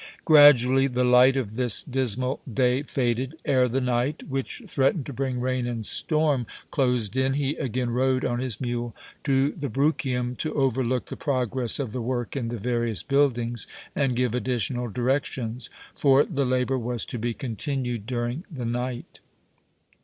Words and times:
Gradually 0.25 0.87
the 0.87 1.03
light 1.03 1.37
of 1.37 1.53
this 1.53 1.83
dismal 1.83 2.39
day 2.51 2.81
faded. 2.81 3.35
Ere 3.45 3.67
the 3.67 3.79
night, 3.79 4.23
which 4.27 4.63
threatened 4.65 5.05
to 5.05 5.13
bring 5.13 5.39
rain 5.39 5.67
and 5.67 5.85
storm, 5.85 6.47
closed 6.71 7.15
in, 7.15 7.33
he 7.33 7.55
again 7.57 7.91
rode 7.91 8.25
on 8.25 8.39
his 8.39 8.59
mule 8.59 8.95
to 9.23 9.51
the 9.51 9.69
Bruchium 9.69 10.35
to 10.37 10.51
overlook 10.55 11.05
the 11.05 11.15
progress 11.15 11.77
of 11.79 11.91
the 11.91 12.01
work 12.01 12.35
in 12.35 12.47
the 12.47 12.57
various 12.57 13.03
buildings 13.03 13.67
and 13.95 14.15
give 14.15 14.33
additional 14.33 14.87
directions, 14.89 15.69
for 15.95 16.25
the 16.25 16.45
labour 16.45 16.79
was 16.79 17.05
to 17.05 17.19
be 17.19 17.35
continued 17.35 18.07
during 18.07 18.43
the 18.49 18.65
night. 18.65 19.19